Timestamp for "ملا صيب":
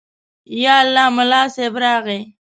1.15-1.75